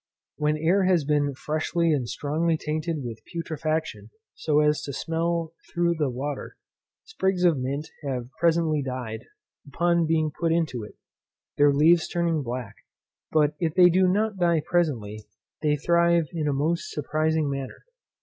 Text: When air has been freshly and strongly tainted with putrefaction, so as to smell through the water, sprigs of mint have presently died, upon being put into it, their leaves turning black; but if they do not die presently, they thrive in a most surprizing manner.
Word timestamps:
When 0.37 0.57
air 0.57 0.85
has 0.85 1.03
been 1.05 1.35
freshly 1.35 1.93
and 1.93 2.09
strongly 2.09 2.57
tainted 2.57 3.03
with 3.03 3.21
putrefaction, 3.31 4.09
so 4.33 4.59
as 4.61 4.81
to 4.81 4.93
smell 4.93 5.53
through 5.71 5.93
the 5.93 6.09
water, 6.09 6.57
sprigs 7.03 7.43
of 7.43 7.59
mint 7.59 7.87
have 8.03 8.31
presently 8.39 8.81
died, 8.81 9.25
upon 9.67 10.07
being 10.07 10.31
put 10.31 10.51
into 10.51 10.81
it, 10.83 10.95
their 11.57 11.71
leaves 11.71 12.07
turning 12.07 12.41
black; 12.41 12.77
but 13.31 13.53
if 13.59 13.75
they 13.75 13.89
do 13.91 14.07
not 14.07 14.39
die 14.39 14.63
presently, 14.65 15.27
they 15.61 15.75
thrive 15.75 16.25
in 16.33 16.47
a 16.47 16.51
most 16.51 16.89
surprizing 16.89 17.47
manner. 17.47 17.85